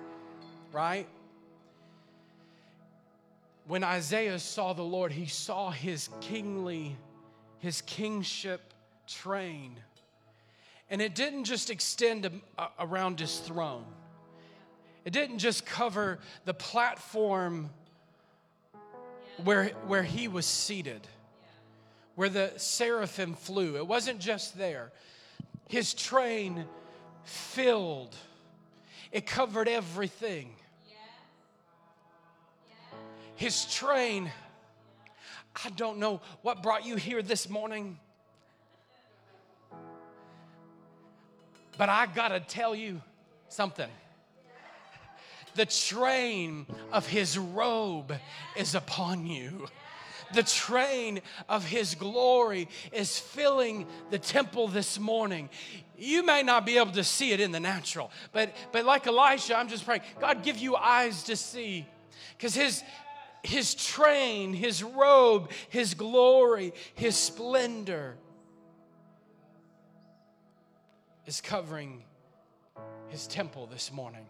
[0.72, 1.07] right?
[3.66, 6.96] When Isaiah saw the Lord, he saw his kingly,
[7.59, 8.72] his kingship
[9.07, 9.76] train.
[10.88, 12.31] And it didn't just extend
[12.79, 13.85] around his throne,
[15.05, 17.70] it didn't just cover the platform
[19.44, 21.07] where, where he was seated,
[22.14, 23.76] where the seraphim flew.
[23.76, 24.92] It wasn't just there.
[25.68, 26.64] His train
[27.24, 28.16] filled
[29.12, 30.55] it covered everything.
[33.37, 34.31] His train,
[35.64, 37.99] I don't know what brought you here this morning,
[41.79, 43.01] but I gotta tell you
[43.49, 43.90] something.
[45.55, 48.12] The train of his robe
[48.57, 49.68] is upon you
[50.33, 55.49] the train of his glory is filling the temple this morning.
[55.96, 59.57] You may not be able to see it in the natural, but, but like Elisha,
[59.57, 61.87] I'm just praying, God, give you eyes to see.
[62.37, 62.83] Because his,
[63.47, 68.17] his train, his robe, his glory, his splendor
[71.27, 72.03] is covering
[73.09, 74.27] his temple this morning.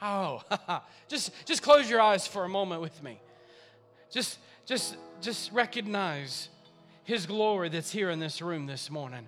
[0.00, 0.42] Oh,
[1.08, 3.20] just, just close your eyes for a moment with me.
[4.10, 6.50] Just just, just recognize
[7.04, 9.26] His glory that's here in this room this morning.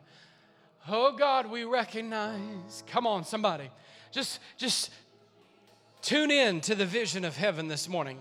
[0.86, 2.84] Oh God, we recognize.
[2.86, 3.70] Come on, somebody.
[4.12, 4.90] Just, just
[6.02, 8.18] tune in to the vision of heaven this morning.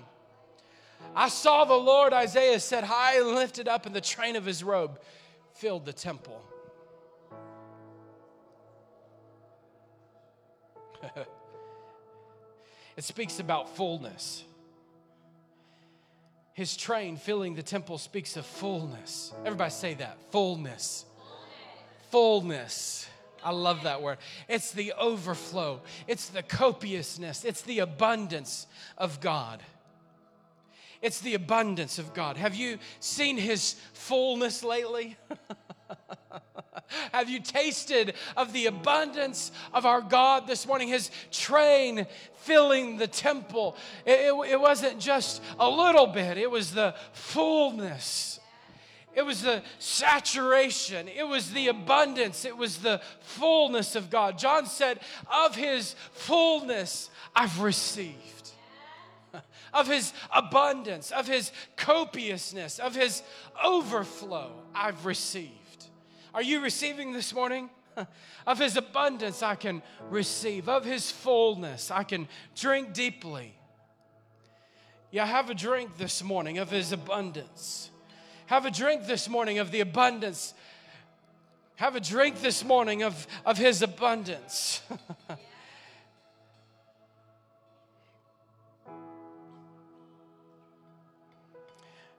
[1.16, 4.64] I saw the Lord, Isaiah said, high and lifted up, and the train of his
[4.64, 5.00] robe
[5.54, 6.42] filled the temple.
[12.98, 14.44] it speaks about fullness.
[16.54, 19.34] His train filling the temple speaks of fullness.
[19.46, 21.06] Everybody say that fullness.
[22.12, 23.08] Fullness.
[23.44, 24.18] I love that word.
[24.48, 29.64] It's the overflow, it's the copiousness, it's the abundance of God.
[31.02, 32.38] It's the abundance of God.
[32.38, 35.18] Have you seen His fullness lately?
[37.14, 40.88] Have you tasted of the abundance of our God this morning?
[40.88, 42.08] His train
[42.42, 43.78] filling the temple.
[44.06, 48.40] It, it, it, wasn't just a little bit, it was the fullness.
[49.16, 51.08] It was the saturation.
[51.08, 52.46] It was the abundance.
[52.46, 54.38] It was the fullness of God.
[54.38, 58.39] John said, Of his fullness I've received.
[59.74, 63.22] Of his abundance, of his copiousness, of his
[63.64, 65.86] overflow, I've received.
[66.34, 67.70] Are you receiving this morning?
[68.48, 70.70] Of his abundance, I can receive.
[70.70, 73.54] Of his fullness, I can drink deeply.
[75.12, 77.92] Yeah, have a drink this morning of his abundance.
[78.46, 80.54] Have a drink this morning of the abundance.
[81.76, 84.82] Have a drink this morning of, of his abundance.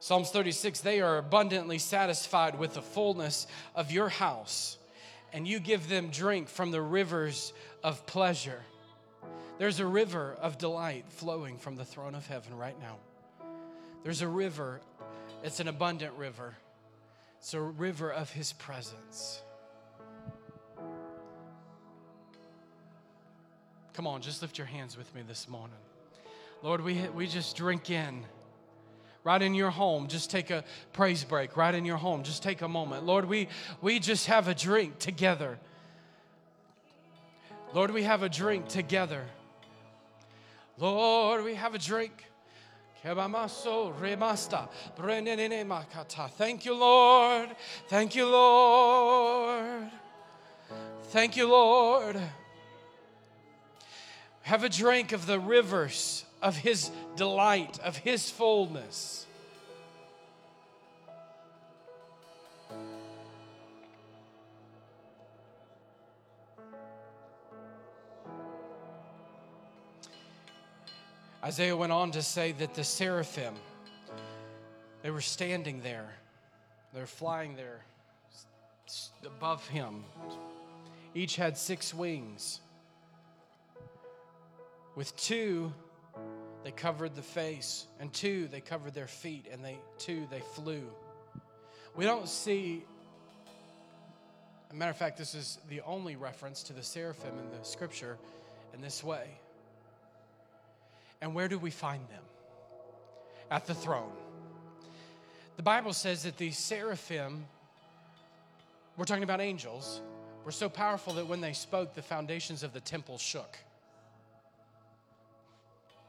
[0.02, 4.78] Psalms 36 they are abundantly satisfied with the fullness of your house,
[5.32, 7.52] and you give them drink from the rivers
[7.84, 8.62] of pleasure.
[9.58, 12.96] There's a river of delight flowing from the throne of heaven right now.
[14.02, 14.80] There's a river,
[15.44, 16.54] it's an abundant river,
[17.38, 19.42] it's a river of His presence.
[23.92, 25.76] Come on, just lift your hands with me this morning.
[26.62, 28.24] Lord, we, we just drink in
[29.24, 32.62] right in your home just take a praise break right in your home just take
[32.62, 33.48] a moment lord we
[33.80, 35.58] we just have a drink together
[37.74, 39.24] lord we have a drink together
[40.78, 42.24] lord we have a drink
[46.36, 47.48] Thank you, Lord.
[47.88, 49.90] Thank you, Lord.
[51.04, 52.20] Thank you, Lord.
[54.42, 59.26] Have a drink of the rivers of His delight, of His fullness.
[71.44, 73.54] Isaiah went on to say that the seraphim,
[75.02, 76.08] they were standing there,
[76.94, 77.82] they're flying there
[79.26, 80.04] above him.
[81.14, 82.60] Each had six wings.
[84.94, 85.74] With two,
[86.62, 90.82] they covered the face, and two, they covered their feet, and they two, they flew.
[91.96, 92.84] We don't see,
[94.70, 98.18] a matter of fact, this is the only reference to the seraphim in the scripture
[98.74, 99.26] in this way.
[101.22, 102.22] And where do we find them?
[103.50, 104.12] At the throne.
[105.56, 107.44] The Bible says that these seraphim,
[108.96, 110.00] we're talking about angels,
[110.44, 113.58] were so powerful that when they spoke, the foundations of the temple shook.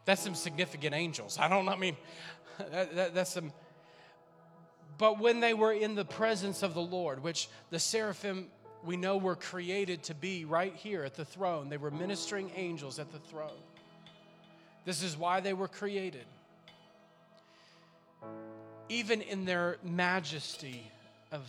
[0.06, 1.38] That's some significant angels.
[1.40, 1.96] I don't I mean,
[2.72, 3.52] that, that, that's some.
[4.98, 8.48] But when they were in the presence of the Lord, which the seraphim
[8.84, 13.00] we know were created to be right here at the throne, they were ministering angels
[13.00, 13.50] at the throne.
[14.86, 16.26] This is why they were created.
[18.90, 20.84] Even in their majesty
[21.32, 21.42] of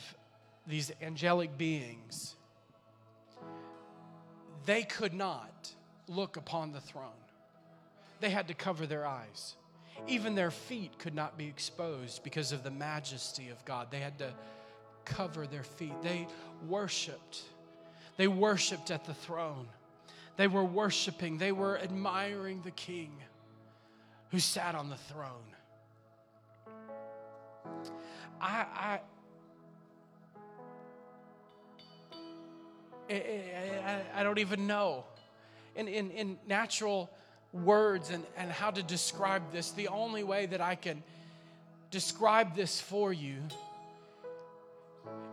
[0.67, 2.37] these angelic beings,
[4.67, 5.73] they could not
[6.07, 7.22] look upon the throne.
[8.23, 9.57] They had to cover their eyes.
[10.07, 13.89] Even their feet could not be exposed because of the majesty of God.
[13.91, 14.33] They had to
[15.05, 16.01] cover their feet.
[16.03, 16.29] They
[16.69, 17.43] worshiped.
[18.17, 19.67] They worshiped at the throne.
[20.37, 21.39] They were worshiping.
[21.39, 23.11] They were admiring the king
[24.31, 25.57] who sat on the throne.
[28.41, 29.01] I,
[33.11, 35.07] I, I, I don't even know.
[35.75, 37.11] In, in, in natural
[37.53, 41.03] words and, and how to describe this, the only way that I can
[41.91, 43.37] describe this for you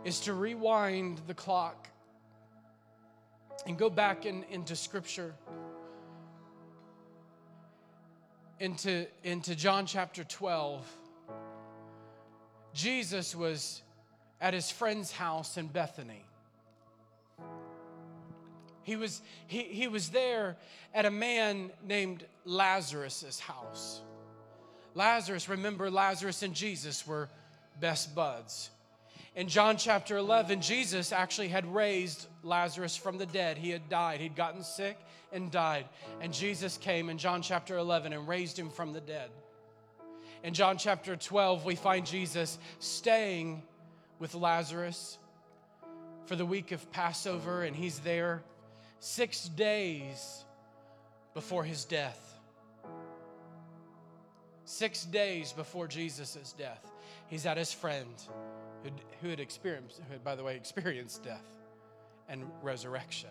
[0.03, 1.87] is to rewind the clock
[3.65, 5.33] and go back in, into Scripture,
[8.59, 10.85] into, into John chapter 12.
[12.73, 13.81] Jesus was
[14.41, 16.23] at his friend's house in Bethany.
[18.89, 20.57] He was, he, he was there
[20.95, 24.01] at a man named Lazarus' house.
[24.95, 27.29] Lazarus, remember, Lazarus and Jesus were
[27.79, 28.71] best buds.
[29.35, 33.59] In John chapter 11, Jesus actually had raised Lazarus from the dead.
[33.59, 34.97] He had died, he'd gotten sick
[35.31, 35.85] and died.
[36.19, 39.29] And Jesus came in John chapter 11 and raised him from the dead.
[40.43, 43.61] In John chapter 12, we find Jesus staying
[44.17, 45.19] with Lazarus
[46.25, 48.41] for the week of Passover, and he's there
[48.99, 50.43] six days
[51.33, 52.37] before his death.
[54.65, 56.91] Six days before Jesus' death,
[57.27, 58.13] he's at his friend
[58.83, 58.89] who,
[59.21, 61.57] who had experienced, who had, by the way, experienced death
[62.27, 63.29] and resurrection.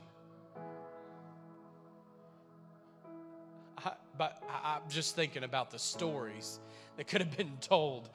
[3.79, 6.59] I, but I, I'm just thinking about the stories
[6.97, 8.11] that could have been told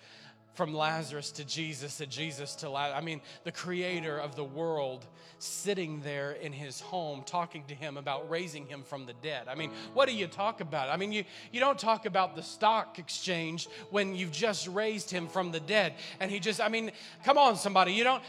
[0.54, 3.02] from Lazarus to Jesus and Jesus to Lazarus.
[3.02, 5.06] I mean, the creator of the world
[5.40, 9.48] sitting there in his home talking to him about raising him from the dead.
[9.48, 10.90] I mean, what do you talk about?
[10.90, 15.28] I mean, you, you don't talk about the stock exchange when you've just raised him
[15.28, 15.96] from the dead.
[16.20, 16.92] And he just, I mean,
[17.26, 18.24] come on, somebody, you don't.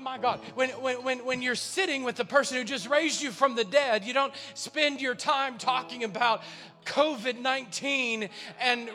[0.00, 3.30] my God, when, when, when, when you're sitting with the person who just raised you
[3.30, 6.42] from the dead, you don't spend your time talking about
[6.86, 8.28] COVID 19
[8.60, 8.88] and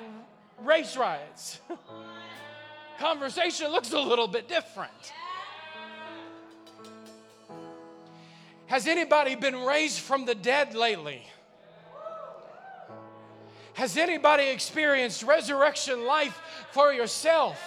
[0.64, 1.60] race riots.
[3.00, 5.14] Conversation looks a little bit different.
[8.68, 11.24] Has anybody been raised from the dead lately?
[13.74, 16.40] Has anybody experienced resurrection life
[16.72, 17.62] for yourself?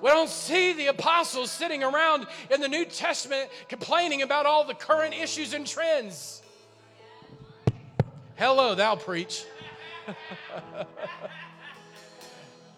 [0.00, 4.74] We don't see the apostles sitting around in the New Testament complaining about all the
[4.74, 6.42] current issues and trends.
[8.36, 9.44] Hello, thou preach.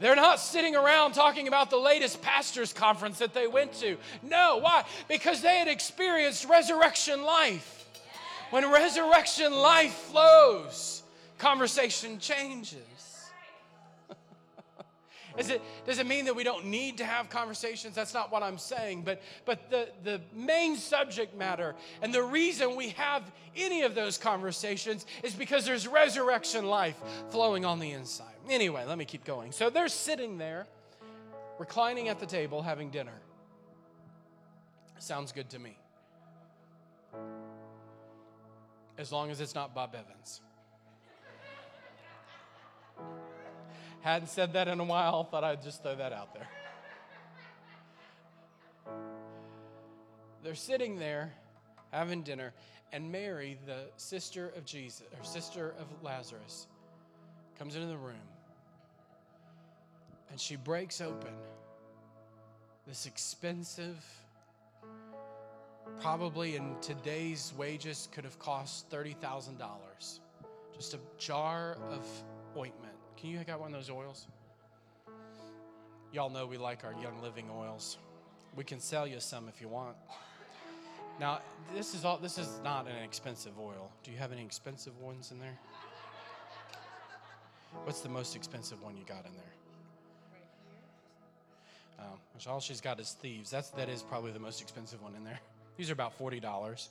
[0.01, 3.97] They're not sitting around talking about the latest pastors' conference that they went to.
[4.23, 4.85] No, why?
[5.09, 7.87] Because they had experienced resurrection life.
[8.51, 11.03] When resurrection life flows,
[11.37, 12.98] conversation changes.
[15.39, 17.95] Is it, does it mean that we don't need to have conversations?
[17.95, 19.03] That's not what I'm saying.
[19.03, 23.23] But, but the, the main subject matter and the reason we have
[23.57, 26.97] any of those conversations is because there's resurrection life
[27.31, 28.27] flowing on the inside.
[28.49, 29.53] Anyway, let me keep going.
[29.53, 30.67] So they're sitting there,
[31.59, 33.21] reclining at the table, having dinner.
[34.99, 35.79] Sounds good to me.
[38.97, 40.41] As long as it's not Bob Evans.
[44.09, 46.49] Hadn't said that in a while, thought I'd just throw that out there.
[50.43, 51.35] They're sitting there
[51.93, 52.55] having dinner,
[52.91, 56.69] and Mary, the sister of Jesus, or sister of Lazarus,
[57.59, 58.17] comes into the room
[60.31, 61.35] and she breaks open
[62.87, 64.03] this expensive,
[66.01, 69.59] probably in today's wages could have cost $30,000.
[70.75, 72.07] Just a jar of
[72.57, 72.98] ointment.
[73.21, 74.27] Can you got one of those oils?
[76.13, 77.99] Y'all know we like our Young Living oils.
[78.55, 79.97] We can sell you some if you want.
[81.19, 81.41] Now,
[81.75, 83.91] this is all this is not an expensive oil.
[84.05, 85.59] Do you have any expensive ones in there?
[87.85, 89.53] What's the most expensive one you got in there?
[92.07, 93.51] Um, all she's got is thieves.
[93.51, 95.41] That's that is probably the most expensive one in there.
[95.77, 96.89] These are about forty dollars.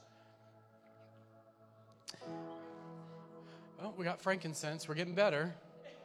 [3.81, 4.89] Oh, we got frankincense.
[4.89, 5.55] We're getting better.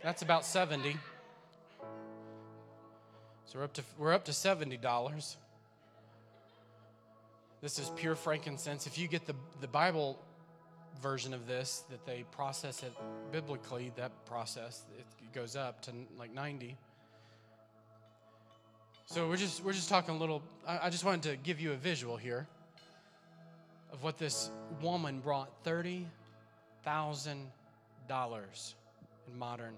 [0.02, 0.96] That's about 70.
[3.46, 5.36] So we're up to we're up to $70.
[7.60, 8.88] This is pure frankincense.
[8.88, 10.18] If you get the, the Bible
[11.00, 12.92] version of this, that they process it
[13.30, 16.76] biblically, that process, it goes up to like 90.
[19.06, 20.42] So we're just we're just talking a little.
[20.66, 22.48] I, I just wanted to give you a visual here
[23.92, 24.50] of what this
[24.80, 26.06] woman brought $30,000
[29.28, 29.74] in modern.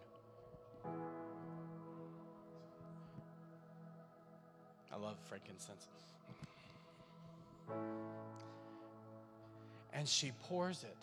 [4.92, 5.86] I love frankincense.
[9.92, 10.96] And she pours it.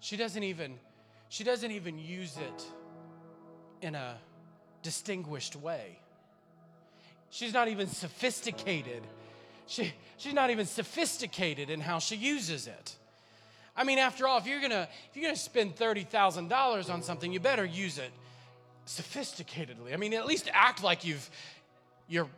[0.00, 0.74] She doesn't even
[1.28, 2.64] she doesn't even use it
[3.82, 4.16] in a
[4.82, 5.98] distinguished way.
[7.30, 9.02] She's not even sophisticated.
[9.66, 12.94] She, she's not even sophisticated in how she uses it.
[13.76, 17.02] I mean, after all, if you're gonna if you're gonna spend thirty thousand dollars on
[17.02, 18.10] something, you better use it
[18.86, 19.92] sophisticatedly.
[19.92, 21.28] I mean, at least act like you've
[22.08, 22.28] you're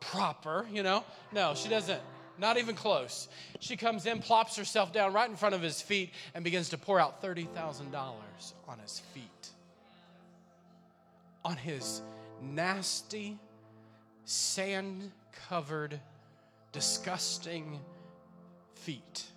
[0.00, 1.04] proper, you know?
[1.32, 2.00] No, she doesn't.
[2.38, 3.28] Not even close.
[3.60, 6.78] She comes in, plops herself down right in front of his feet, and begins to
[6.78, 7.92] pour out $30,000
[8.66, 9.48] on his feet.
[11.44, 12.00] On his
[12.42, 13.38] nasty,
[14.24, 15.10] sand
[15.48, 16.00] covered,
[16.72, 17.78] disgusting
[18.74, 19.29] feet.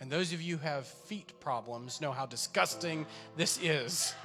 [0.00, 4.14] And those of you who have feet problems know how disgusting this is.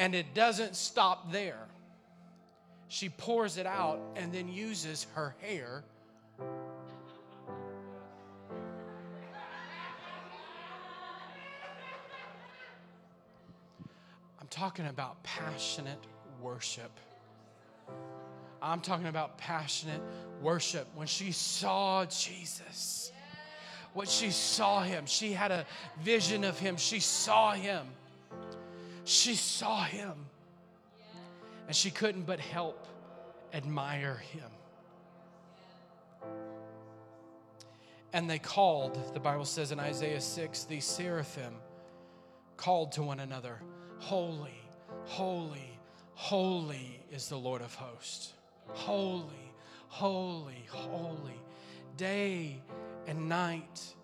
[0.00, 1.66] And it doesn't stop there.
[2.88, 5.84] She pours it out and then uses her hair.
[14.40, 16.02] I'm talking about passionate
[16.40, 16.98] worship.
[18.62, 20.00] I'm talking about passionate
[20.42, 20.86] worship.
[20.94, 23.12] When she saw Jesus,
[23.92, 25.66] what she saw him, she had a
[26.00, 27.86] vision of him, she saw him.
[29.04, 30.14] She saw him
[31.66, 32.86] and she couldn't but help
[33.52, 34.50] admire him.
[38.12, 41.54] And they called, the Bible says in Isaiah 6, the seraphim
[42.56, 43.60] called to one another,
[43.98, 44.60] Holy,
[45.04, 45.78] holy,
[46.14, 48.32] holy is the Lord of hosts.
[48.68, 49.52] Holy,
[49.88, 51.40] holy, holy,
[51.96, 52.62] day
[53.06, 53.94] and night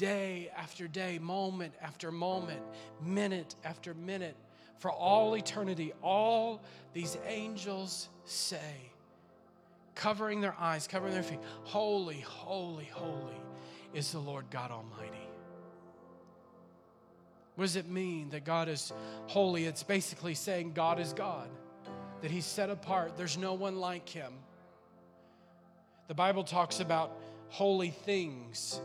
[0.00, 2.62] day after day, moment after moment,
[3.02, 4.34] minute after minute,
[4.78, 6.62] for all eternity, all
[6.94, 8.90] these angels say,
[9.94, 13.36] covering their eyes, covering their feet, Holy, holy, holy
[13.92, 15.28] is the Lord God Almighty.
[17.56, 18.94] What does it mean that God is
[19.26, 19.66] holy?
[19.66, 21.50] It's basically saying God is God,
[22.22, 23.16] that He's set apart.
[23.16, 24.32] There's no one like Him.
[26.08, 27.16] The Bible talks about
[27.48, 28.80] holy things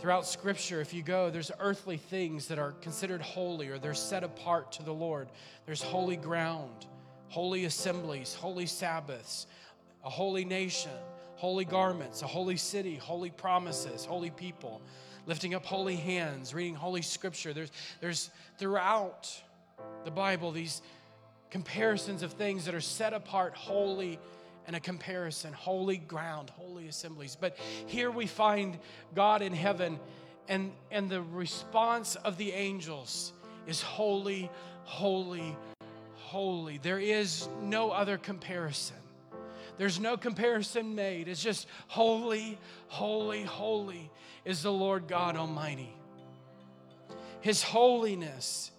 [0.00, 4.22] Throughout Scripture, if you go, there's earthly things that are considered holy or they're set
[4.22, 5.28] apart to the Lord.
[5.66, 6.86] There's holy ground,
[7.28, 9.48] holy assemblies, holy Sabbaths,
[10.04, 10.92] a holy nation,
[11.34, 14.80] holy garments, a holy city, holy promises, holy people,
[15.26, 17.52] lifting up holy hands, reading holy Scripture.
[17.52, 19.28] There's, there's throughout
[20.04, 20.80] the Bible these
[21.50, 24.18] comparisons of things that are set apart, holy
[24.66, 27.36] and a comparison holy ground, holy assemblies.
[27.40, 28.78] But here we find
[29.14, 29.98] God in heaven,
[30.46, 33.32] and, and the response of the angels
[33.66, 34.50] is holy,
[34.84, 35.56] holy,
[36.16, 36.78] holy.
[36.78, 38.96] There is no other comparison.
[39.78, 41.28] There's no comparison made.
[41.28, 44.10] It's just holy, holy, holy
[44.44, 45.94] is the Lord God Almighty.
[47.40, 48.70] His holiness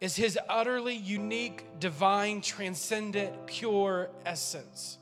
[0.00, 4.98] is his utterly unique, divine, transcendent, pure essence,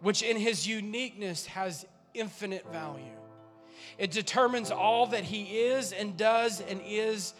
[0.00, 3.04] which in his uniqueness has infinite value.
[3.96, 7.34] It determines all that he is and does and is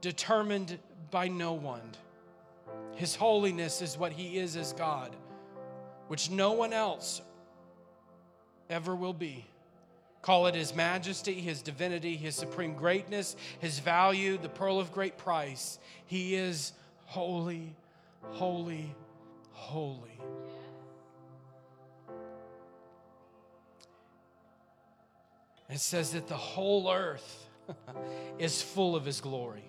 [0.00, 0.78] determined
[1.10, 1.94] by no one.
[2.94, 5.14] His holiness is what he is as God,
[6.08, 7.20] which no one else
[8.70, 9.44] ever will be.
[10.22, 15.16] Call it His majesty, His divinity, His supreme greatness, His value, the pearl of great
[15.16, 15.78] price.
[16.06, 16.72] He is
[17.06, 17.74] holy,
[18.30, 18.94] holy,
[19.52, 20.20] holy.
[25.70, 27.46] It says that the whole earth
[28.38, 29.64] is full of His glory.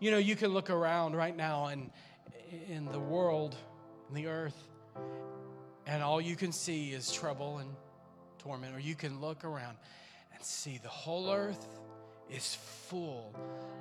[0.00, 1.90] You know, you can look around right now and
[2.68, 3.54] in the world,
[4.08, 4.56] in the earth,
[5.86, 7.70] and all you can see is trouble and
[8.42, 9.76] torment, or you can look around
[10.34, 11.66] and see the whole earth
[12.30, 13.34] is full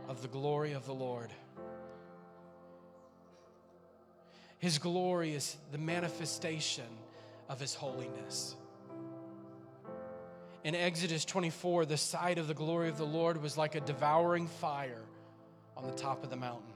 [0.08, 1.32] of the glory of the Lord.
[4.60, 6.86] His glory is the manifestation
[7.48, 8.56] of His holiness.
[10.64, 14.48] In Exodus 24, the sight of the glory of the Lord was like a devouring
[14.48, 15.04] fire
[15.78, 16.74] on the top of the mountain.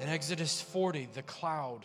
[0.00, 1.84] In Exodus 40, the cloud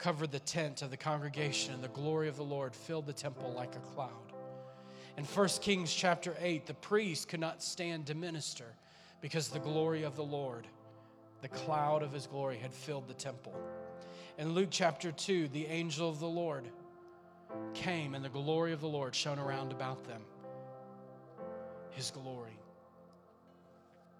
[0.00, 3.52] covered the tent of the congregation, and the glory of the Lord filled the temple
[3.54, 4.32] like a cloud.
[5.16, 8.64] In 1 Kings chapter 8, the priest could not stand to minister
[9.20, 10.66] because the glory of the Lord
[11.42, 13.54] The cloud of his glory had filled the temple.
[14.38, 16.64] In Luke chapter 2, the angel of the Lord
[17.74, 20.22] came, and the glory of the Lord shone around about them.
[21.90, 22.58] His glory.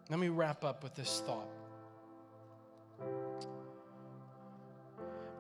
[0.09, 1.49] Let me wrap up with this thought.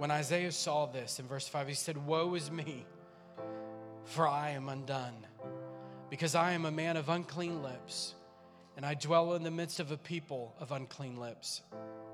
[0.00, 2.86] When Isaiah saw this in verse 5, he said, Woe is me,
[4.06, 5.26] for I am undone,
[6.08, 8.14] because I am a man of unclean lips,
[8.78, 11.60] and I dwell in the midst of a people of unclean lips,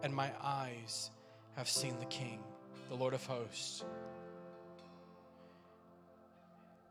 [0.03, 1.13] and my eyes
[1.55, 2.41] have seen the King,
[2.89, 3.85] the Lord of hosts.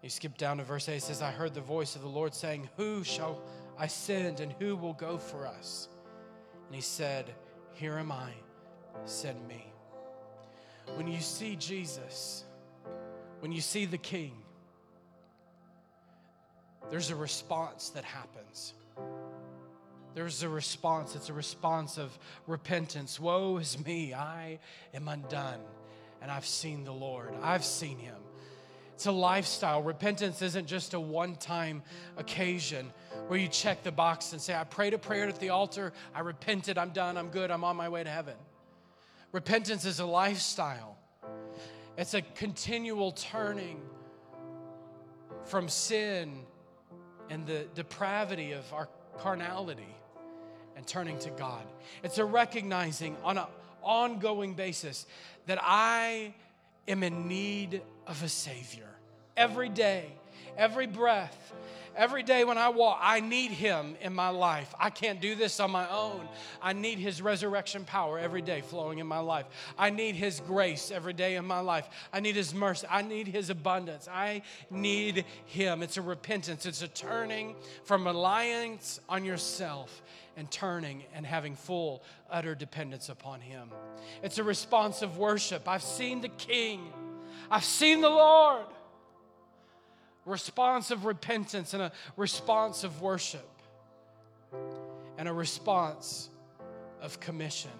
[0.01, 2.33] You skip down to verse 8, it says, I heard the voice of the Lord
[2.33, 3.41] saying, Who shall
[3.77, 5.89] I send, and who will go for us?
[6.67, 7.35] And he said,
[7.73, 8.31] Here am I,
[9.03, 9.73] send me.
[10.93, 12.43] When you see Jesus,
[13.39, 14.33] when you see the King,
[16.89, 18.73] there's a response that happens.
[20.13, 21.15] There's a response.
[21.15, 22.17] It's a response of
[22.47, 23.19] repentance.
[23.19, 24.59] Woe is me, I
[24.93, 25.59] am undone,
[26.21, 27.33] and I've seen the Lord.
[27.41, 28.15] I've seen him.
[28.93, 29.83] It's a lifestyle.
[29.83, 31.83] Repentance isn't just a one time
[32.15, 32.93] occasion
[33.27, 36.21] where you check the box and say, I prayed a prayer at the altar, I
[36.21, 38.35] repented, I'm done, I'm good, I'm on my way to heaven.
[39.35, 40.95] Repentance is a lifestyle,
[41.97, 43.81] it's a continual turning
[45.43, 46.45] from sin
[47.29, 49.93] and the depravity of our carnality
[50.77, 51.65] and turning to God.
[52.01, 53.47] It's a recognizing on an
[53.83, 55.05] ongoing basis
[55.47, 56.33] that I
[56.87, 58.87] am in need of a Savior.
[59.35, 60.13] Every day,
[60.57, 61.51] every breath,
[61.95, 64.73] Every day when I walk, I need Him in my life.
[64.79, 66.27] I can't do this on my own.
[66.61, 69.45] I need His resurrection power every day flowing in my life.
[69.77, 71.87] I need His grace every day in my life.
[72.11, 72.85] I need His mercy.
[72.89, 74.07] I need His abundance.
[74.11, 75.81] I need Him.
[75.81, 80.01] It's a repentance, it's a turning from reliance on yourself
[80.37, 83.69] and turning and having full, utter dependence upon Him.
[84.21, 85.67] It's a response of worship.
[85.67, 86.91] I've seen the King,
[87.49, 88.65] I've seen the Lord
[90.25, 93.47] response of repentance and a response of worship
[95.17, 96.29] and a response
[97.01, 97.71] of commission.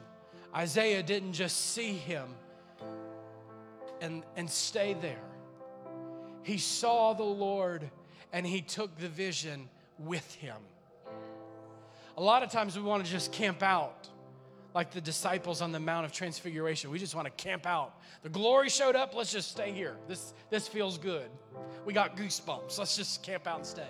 [0.55, 2.27] Isaiah didn't just see him
[4.01, 5.23] and, and stay there,
[6.43, 7.89] he saw the Lord
[8.31, 10.57] and he took the vision with him.
[12.17, 14.09] A lot of times we want to just camp out
[14.75, 16.91] like the disciples on the Mount of Transfiguration.
[16.91, 17.95] We just want to camp out.
[18.23, 19.95] The glory showed up, let's just stay here.
[20.09, 21.29] This, this feels good.
[21.85, 22.77] We got goosebumps.
[22.77, 23.87] Let's just camp out and stay.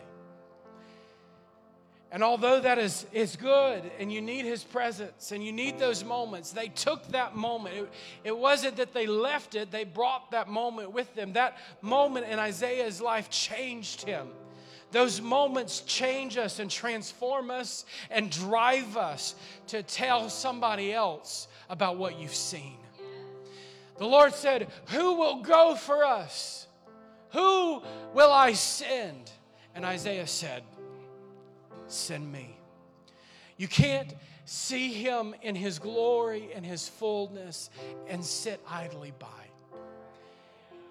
[2.12, 6.04] And although that is, is good and you need his presence and you need those
[6.04, 7.76] moments, they took that moment.
[7.76, 7.90] It,
[8.24, 11.34] it wasn't that they left it, they brought that moment with them.
[11.34, 14.28] That moment in Isaiah's life changed him.
[14.92, 19.36] Those moments change us and transform us and drive us
[19.68, 22.78] to tell somebody else about what you've seen.
[23.98, 26.68] The Lord said, Who will go for us?
[27.32, 27.82] Who
[28.14, 29.32] will I send?
[29.74, 30.64] And Isaiah said,
[31.88, 32.58] Send me.
[33.58, 34.14] You can't
[34.46, 37.70] see him in his glory and his fullness
[38.08, 39.45] and sit idly by.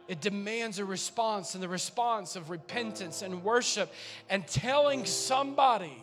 [0.07, 3.93] It demands a response, and the response of repentance and worship
[4.29, 6.03] and telling somebody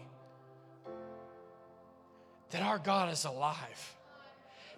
[2.50, 3.96] that our God is alive.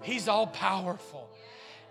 [0.01, 1.29] He's all powerful.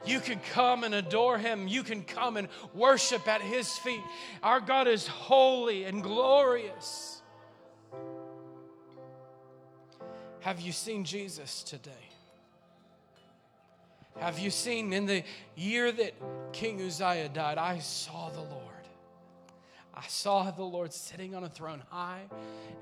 [0.05, 1.69] You can come and adore Him.
[1.69, 4.03] You can come and worship at His feet.
[4.43, 7.23] Our God is holy and glorious.
[10.41, 12.12] Have you seen Jesus today?
[14.19, 15.25] Have you seen in the
[15.57, 16.15] year that
[16.53, 17.59] King Uzziah died?
[17.59, 18.63] I saw the Lord.
[19.95, 22.23] I saw the Lord sitting on a throne high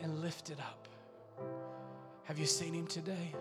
[0.03, 0.89] and lifted up.
[2.25, 3.35] Have you seen him today?